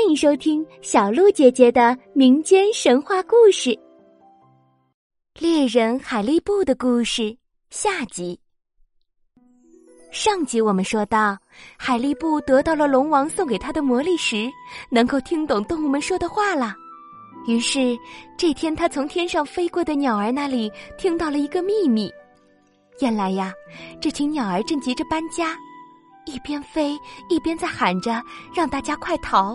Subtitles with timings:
[0.00, 3.68] 欢迎收听小鹿姐姐的民间神话故事
[5.38, 7.22] 《猎人海力布的故事》
[7.68, 8.40] 下集。
[10.10, 11.36] 上集我们说到，
[11.76, 14.48] 海力布得到了龙王送给他的魔力石，
[14.90, 16.74] 能够听懂动物们说的话了。
[17.46, 17.94] 于是
[18.38, 22.10] 这天，他从天上飞过的鸟儿那里听到了一个秘密。
[23.00, 23.52] 原来呀，
[24.00, 25.54] 这群鸟儿正急着搬家，
[26.24, 26.98] 一边飞
[27.28, 28.22] 一边在喊着
[28.56, 29.54] ：“让大家快逃！”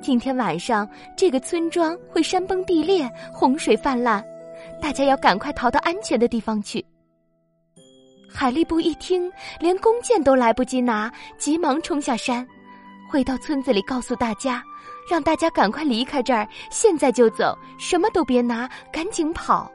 [0.00, 4.24] 今天晚上，这个村庄会山崩地裂，洪水泛滥，
[4.80, 6.84] 大家要赶快逃到安全的地方去。
[8.32, 12.46] 海力布一听，连弓箭都来不及拿，急忙冲下山，
[13.10, 14.62] 回到村子里告诉大家，
[15.10, 19.70] 让大家赶快离开这儿，现在就走，什么都别拿，赶紧跑。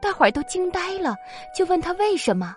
[0.00, 1.14] 大伙儿都惊呆了，
[1.56, 2.54] 就问他为什么。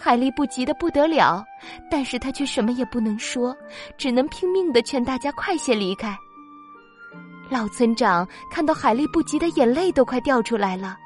[0.00, 1.44] 海力布急得不得了，
[1.90, 3.54] 但是他却什么也不能说，
[3.98, 6.16] 只能拼命的劝大家快些离开。
[7.50, 10.96] 老村长看到海力布急得眼泪都快掉出来了，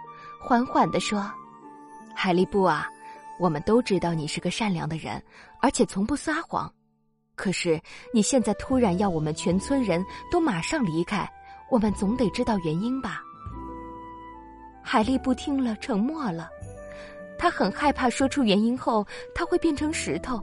[0.41, 1.25] 缓缓的说
[2.15, 2.87] ：“海力布啊，
[3.41, 5.21] 我们都知道你是个善良的人，
[5.63, 6.71] 而且从不撒谎。
[7.35, 7.81] 可是
[8.13, 11.27] 你现在突然要我们全村人都马上离开，
[11.71, 13.23] 我们总得知道原因吧？”
[14.85, 16.51] 海力布听了，沉默了。
[17.43, 19.05] 他很害怕说出原因后
[19.35, 20.41] 他会变成石头，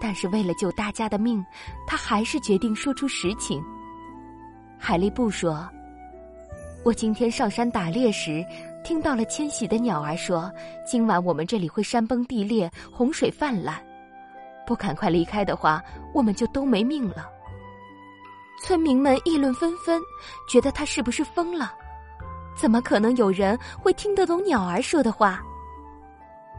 [0.00, 1.44] 但是为了救大家的命，
[1.86, 3.62] 他还是决定说出实情。
[4.78, 5.68] 海力布说
[6.82, 8.42] ：“我今天上山打猎时，
[8.82, 10.50] 听到了迁徙的鸟儿说，
[10.86, 13.74] 今晚我们这里会山崩地裂，洪水泛滥，
[14.66, 17.28] 不赶快离开的话，我们就都没命了。”
[18.64, 20.00] 村民们议论纷纷，
[20.48, 21.74] 觉得他是不是疯了？
[22.56, 25.42] 怎么可能有人会听得懂鸟儿说的话？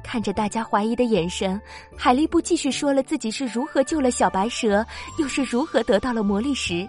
[0.07, 1.59] 看着大家怀疑的眼神，
[1.97, 4.85] 海力布继续说了自己是如何救了小白蛇，
[5.19, 6.87] 又是如何得到了魔力石，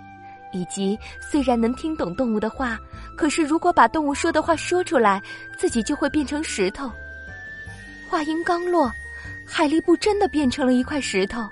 [0.52, 2.78] 以及虽然能听懂动物的话，
[3.16, 5.20] 可是如果把动物说的话说出来，
[5.58, 6.88] 自己就会变成石头。
[8.08, 8.88] 话音刚落，
[9.44, 11.42] 海力布真的变成了一块石头，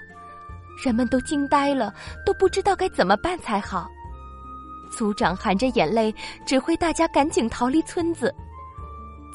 [0.84, 1.92] 人们都惊呆了，
[2.24, 3.90] 都不知道该怎么办才好。
[4.88, 6.14] 族长含着眼泪
[6.46, 8.32] 指挥大家赶紧逃离村子。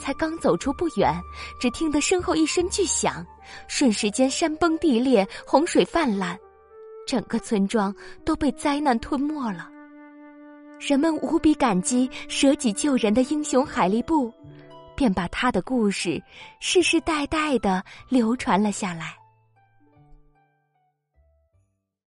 [0.01, 1.13] 才刚走出不远，
[1.59, 3.23] 只听得身后一声巨响，
[3.67, 6.35] 瞬时间山崩地裂，洪水泛滥，
[7.05, 7.95] 整个村庄
[8.25, 9.69] 都被灾难吞没了。
[10.79, 14.33] 人们无比感激舍己救人的英雄海力布，
[14.95, 16.19] 便把他的故事
[16.59, 19.20] 世世代代的流传了下来。